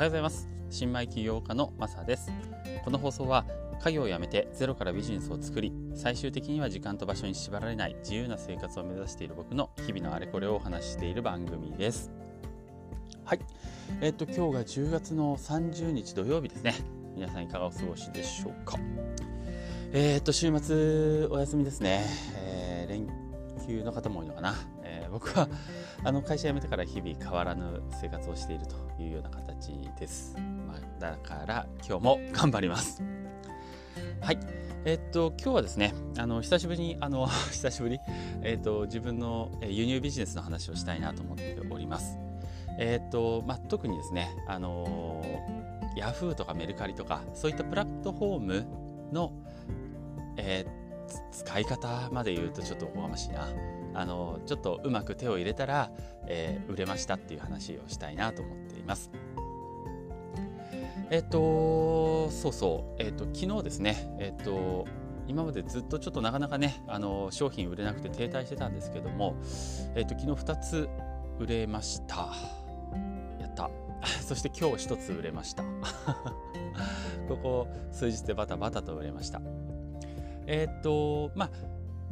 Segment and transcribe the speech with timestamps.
[0.00, 0.48] はようございます。
[0.70, 2.32] 新米起業家のマサです。
[2.86, 3.44] この放送は
[3.82, 12.10] 家業を辞めてゼロからビジネスを作り最終的には時間と場所に縛られない自由な生活を目指している僕の日々のあれこれをお話ししている番組です。
[13.26, 13.40] はい。
[14.00, 16.76] えっと今日が10月の30日土曜日ですね。
[17.14, 18.78] 皆さんいかがお過ごしでしょうか。
[19.92, 23.06] えー、っと週末お休みですね、えー、連
[23.66, 25.46] 休の方も多いのかな、えー、僕は
[26.02, 30.34] あの会社辞めてから日々変わらぬ生活をしているというような形です。
[30.66, 33.02] まあ、だから今日も頑張ります。
[34.20, 34.38] はい。
[34.86, 38.00] えっと、今日はですね、あの、久しぶりに、あの、 久しぶり、
[38.42, 42.18] えっと、自分の輸入ビジネスの話をしたいなと思っております。
[42.78, 45.22] えっと、まあ、特にですね、あの、
[45.96, 48.66] ヤフーとかメルカリとか、そういったプラットフォーム
[49.12, 49.32] の、
[50.38, 53.48] えー、使い方まで言うとちょっとおこがましいな。
[53.94, 55.90] あのちょっとうまく手を入れたら、
[56.26, 59.10] えー、売れましたっていう話をしたいなと思っています。
[61.10, 63.02] えっ、とそうそう。
[63.02, 64.14] えっ、と昨日ですね。
[64.18, 64.86] えっ、と
[65.26, 69.36] 今までずっとちょっとなかなかねあの商品売れなくて停滞してたんですけども
[69.94, 70.88] えっ、と昨日2つ
[71.38, 72.28] 売れました。
[73.40, 73.70] やった。
[74.22, 75.64] そして今日1つ売れました。
[77.28, 79.40] ここ数日でバタバタと売れました。
[80.46, 81.50] えっ、とまあ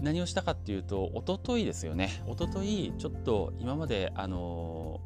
[0.00, 2.22] 何をしたかっていうと一昨日ですよね。
[2.26, 5.00] 一昨日ちょっと今まであの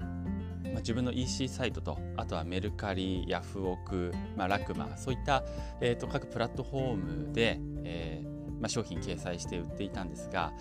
[0.72, 5.44] まあ、自分の EC サイトとあとはメルカリヤフオク、まあ、ラクマそういった、
[5.82, 6.94] えーと、各プラットフォー
[7.26, 10.52] ムで、えーまあ、商品掲載して売っていたんですが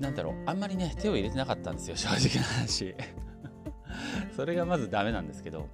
[0.00, 2.94] なんだろうあんまりね手を入れてなかったんですよ正直な話。
[4.34, 5.68] それがまずダメなんですけど。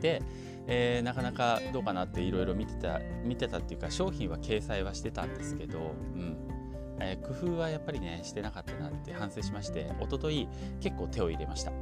[0.00, 0.22] で
[0.68, 5.82] えー、なかなかどうかなっていろいろ見てた見てたっていうか商品は掲載はしてたんですけど、う
[6.18, 6.36] ん。
[7.00, 10.48] えー、工夫はやっぱりねしてなかったなって反省しまして一昨日
[10.80, 11.72] 結構手を入れました。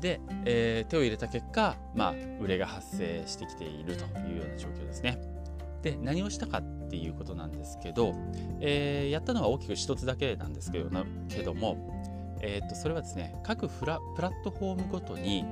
[0.00, 5.20] で、えー、手を入れた結果、まあ、売れが発生してきているというような状況ですね。
[5.82, 8.14] で何をしたかっていうことなんですけど、
[8.60, 10.90] えー、やったのは大きく一つだけなんですけど
[11.28, 15.44] けども、えー、とそれはですね各フラプラットフォームごとに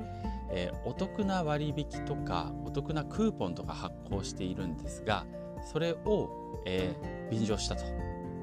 [0.51, 5.25] えー、お得な割引とかお得なクーポンとか発行しているんですが
[5.71, 6.29] それを、
[6.65, 7.83] えー、便乗したと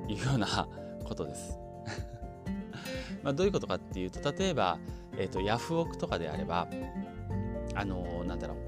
[0.08, 0.68] いうような
[1.04, 1.58] ことです。
[3.22, 4.78] まあどういうことかっていうと例えば、
[5.16, 6.68] えーと、ヤフオクとかであれば
[7.74, 8.58] あのー、なんだろう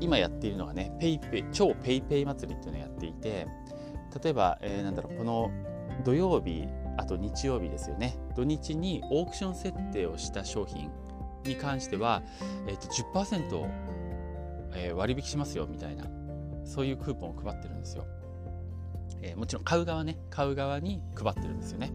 [0.00, 3.46] 今やっているのがねペイペイ超ペイペイ祭りっていうのをやっていて
[4.22, 5.50] 例えば、えー、なんだろうこの
[6.04, 10.90] 土曜日あと日曜日ですよね土日にオークション設定をした商品
[11.44, 12.22] に関しては、
[12.66, 13.68] えーと、10%、
[14.74, 16.04] えー、割引しますよみたいな
[16.64, 18.06] そういうクーポンを配ってるんですよ、
[19.22, 21.92] えー、もちろん買う側ね買う側に配ってるんですよね。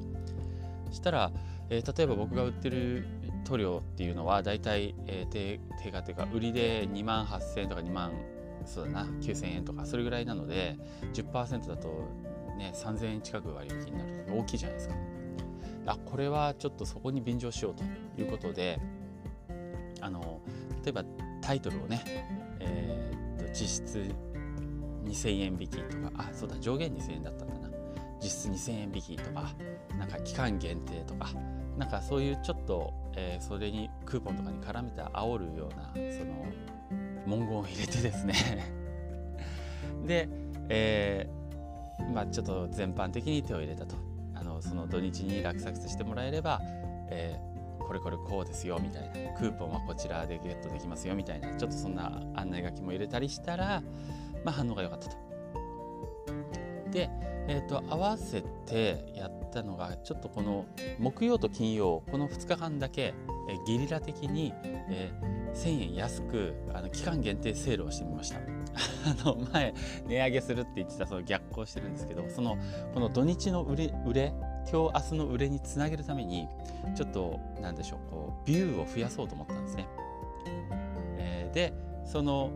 [0.91, 1.31] したら、
[1.69, 3.05] えー、例えば僕が売ってる
[3.43, 8.11] 塗料っていうのはだいたい、え定定価というか売りで2万8000円とか2万
[8.65, 10.77] そうだな9000円とかそれぐらいなので
[11.13, 11.87] 10%だと
[12.57, 14.25] ね3000円近く割引になる。
[14.35, 14.95] 大きいじゃないですか。
[15.87, 17.83] あこれはちょっとそこに便乗しようと
[18.19, 18.79] いうことで
[20.05, 20.39] あの
[20.83, 21.03] 例えば
[21.41, 22.03] タイトルをね、
[22.59, 24.15] えー、と実質
[25.03, 27.75] 2000円引きとかあそうだ上限2000円だったんだな。
[28.21, 29.51] 実質2000円引きとか
[29.97, 31.29] なんか期間限定とか
[31.77, 36.45] なんかそういうちょっと、えー、それにクーポンとかに絡めて煽るようなその
[37.27, 38.35] 文言を入れてですね。
[40.05, 40.29] で、
[40.69, 43.95] えー、まあちょっと全般的に手を入れたと。
[44.37, 46.59] あのその土日に落札してもらえれば、
[47.09, 47.54] えー、
[47.85, 53.81] これこれこうですよみたいなクーポンはこちらでゲットできますよみたいなちょっとそんな案内書きも入れたりしたら、
[54.43, 55.17] まあ、反応が良かったと。
[56.91, 57.09] で、
[57.47, 60.65] えーと、合わせてやったのがちょっとこの
[60.97, 63.13] 木曜と金曜この2日間だけ、
[63.49, 68.39] えー、ゲリラ的に、えー、1000円安くあの期間限定セールをしてみました。
[69.05, 69.73] あの前
[70.07, 72.57] 値上げするって言ってたその逆行してるんですけどその
[72.93, 74.33] この土日の売れ売れ
[74.71, 76.47] 今日明日の売れにつなげるために
[76.95, 79.87] ちょっと何でしょうこうビューを増やそうと思ったんですね。
[81.17, 81.73] えー、で
[82.05, 82.51] その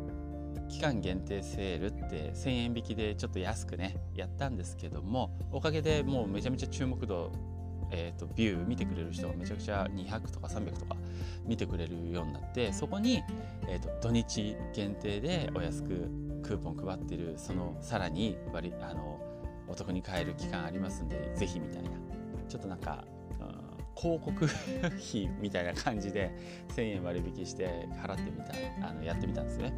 [0.67, 7.31] 期間限定セールって1000円引きでちょっと安くねやったんですけどもおかげでもうめちゃめちゃ注目度
[7.91, 10.95] えーと、ビュー見てくれる人がめちゃくちゃ200とか300とか
[11.45, 13.23] 見てくれるようになってそこに、
[13.67, 16.07] えーと、土日限定でお安く
[16.43, 19.19] クーポン配ってるそのさらに割あの
[19.69, 21.89] お得に買える期間ありますんでぜひみたいな。
[22.47, 23.03] ちょっとなんか、
[23.39, 26.31] うん、広告費みたいな感じで
[26.75, 29.73] 1000円割引して払ってみたあのやってみたんですね。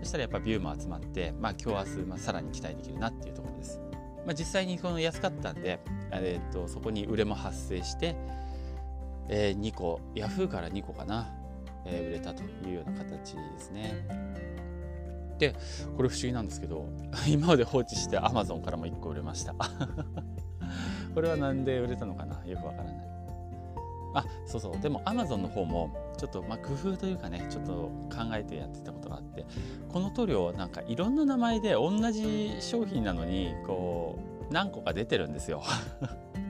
[0.00, 3.80] そしたらやっぱビューも集まって、まあ、今日明日、まあ、さらに期待できるなっていうところです、
[4.24, 5.80] まあ、実際にこの安かったんで、
[6.12, 8.14] えー、とそこに売れも発生して、
[9.28, 11.34] えー、2個ヤフーから2個かな
[11.90, 13.94] えー、売れたというような形ですね。
[15.38, 15.54] で
[15.96, 16.88] これ不思議なんですけど
[17.28, 19.54] 今まで放置して Amazon からも1個売れました。
[21.14, 22.44] これは何で売れたのかな？
[22.44, 23.08] よくわからない。
[24.14, 24.80] あそうそう。
[24.80, 29.44] でも Amazon の方もちょっとまあ工夫というかねちょっと考えてやってたことがあって
[29.88, 34.18] この塗料なんかいろんな名前で同じ商品なのにこ
[34.50, 35.62] う何個か出てるんですよ。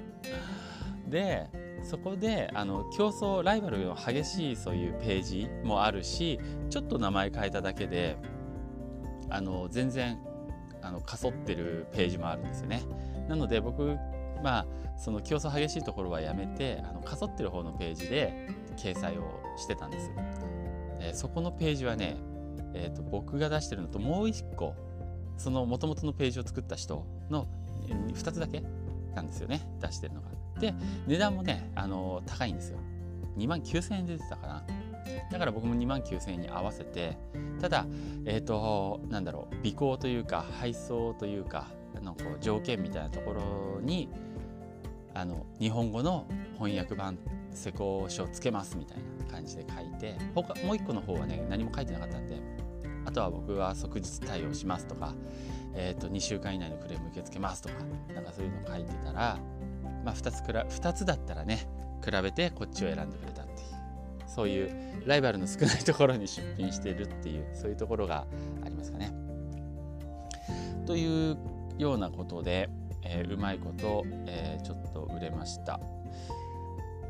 [1.09, 1.49] で
[1.83, 6.39] そこであの競争ライバルの激しいそういうページもあるし
[6.69, 8.19] ちょっと名前変えただけで
[9.31, 10.19] あの全然
[10.83, 12.83] あのかそってるページもあるんですよね。
[13.29, 13.97] なので僕
[14.43, 14.67] まあ
[14.97, 20.11] その競争激しいところはやめてあのかそってる方のページで掲載をしてたんです。
[21.01, 22.17] えー、そこのページはね、
[22.75, 24.75] えーと、僕が出してるのともう一個
[25.37, 27.47] その元々のページを作った人の
[27.87, 28.63] 2つだけ
[29.15, 30.29] なんですよね出してるのが。
[30.61, 30.75] で
[31.07, 32.79] 値段もね、あの高いんですよ。
[33.37, 34.65] 2万9000円で出てたかな。
[35.31, 37.19] だから僕も2万9000円に合わせて
[37.61, 37.87] ただ
[38.25, 41.69] えっ、ー、となんだろう尾行というか配送というか
[42.03, 44.09] のこう条件みたいなところに
[45.15, 47.19] あの日本語の翻訳版
[47.53, 52.41] 施工書をつけますみたいな感じで書いて他もう一個の方はね何も書いてなかったんで
[53.05, 55.15] あとは僕は即日対応しますとか、
[55.75, 57.75] えー、と2週間以内のクレーム受け付けますとか
[58.15, 59.39] なんかそういうの書いてたら、
[60.05, 61.69] まあ、2, つくら2つだったらね
[62.05, 63.38] 比べてこっちを選んでくれた。
[64.29, 64.71] そういう
[65.07, 68.27] ライバルの少ないところに出品しているっていうそういうところが
[68.65, 69.13] ありますかね。
[70.87, 71.37] という
[71.79, 72.71] ようなことで、
[73.03, 75.81] えー、うまいこと、えー、ちょっと売れました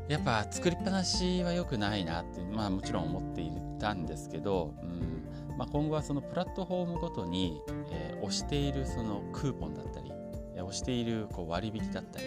[0.09, 7.61] やっぱ作りっぱなしは良くないなってまあもちろん思っていたんですけど、うんまあ、今後はそのプラットフォームごとに、
[7.91, 10.11] えー、押しているそのクーポンだったり
[10.61, 12.25] 押しているこう割引だったり、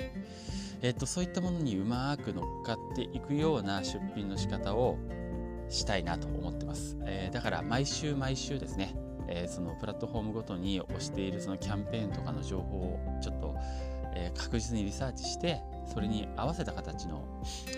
[0.83, 4.99] えー、とそういったものにうまく乗っかっていくような出品の仕方を
[5.69, 8.95] したいなと思ってます、えー、だから毎週毎週ですね
[9.29, 13.57] えー、そのプラットフォームごとに推しているそのキャンペーンとかの情報をちょっと、
[14.15, 17.25] えー、確実にリサーチしてそれに合わせた形の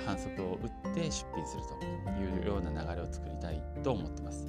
[0.05, 1.63] 反則を打って出品する
[2.05, 4.47] というような流れを作りたいと思ってます。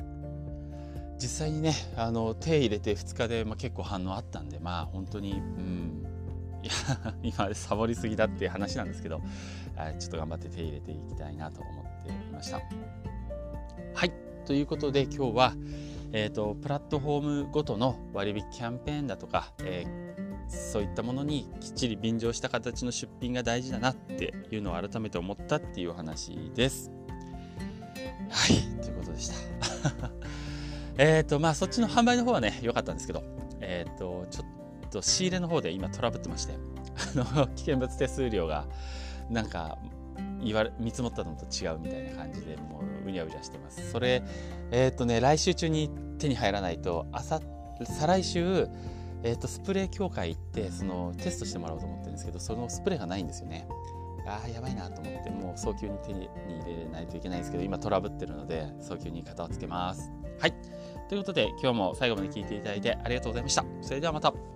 [1.18, 6.06] 実際にねあの手入れて2日で、まあ、結構反応あったんでまあ本当にうん
[6.64, 9.22] いや 今サボりすぎだっていう話なんですけど
[10.00, 12.62] ちょっと頑張って手入れていきたいなと思っていました。
[13.94, 14.12] はい
[14.46, 15.54] ということで今日は
[16.18, 26.90] えーと、プラットフォームごとの割引キャンペーンだとか、えー、そういったものにきっちり便乗した形の出品が大事だなっていうのを改めて思ったっていう話です。
[28.30, 29.36] はいということでした。
[30.98, 33.24] えっとまあそっちの販売の方はね良かったんですけど、
[33.62, 36.54] えっ、ー、とちょっと仕入れの方で今トラブってまして
[37.18, 38.66] あの 危険物手数料が
[39.30, 39.78] なんか
[40.44, 43.92] 言われ見積もったのと違うみたいな感じでもううにゃうにゃしてます。
[43.92, 44.24] それ
[44.72, 45.90] えっ、ー、とね来週中に
[46.20, 47.42] 手に入らないと朝
[47.84, 48.68] 再来週
[49.24, 53.68] えーと、スプレー協会行ってそのテストしてもらおうと思ってるんですけどそのスプレーがないんですよね。
[54.28, 56.30] ああやばいなと思ってもう早急に手に
[56.64, 60.12] 入れないといけないんですけど今トラブってるので早急に型をつけます。
[60.40, 60.54] はい。
[61.08, 63.66] ということで今日も最後まで聴いていただいてありがとうございました。
[63.82, 64.55] それではまた。